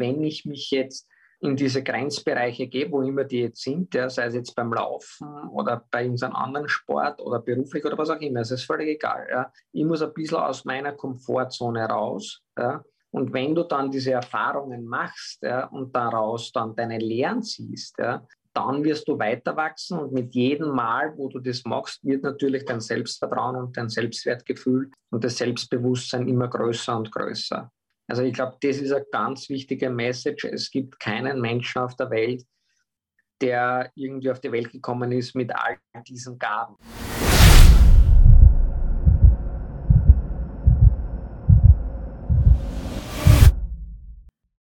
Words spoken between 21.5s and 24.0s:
machst, wird natürlich dein Selbstvertrauen und dein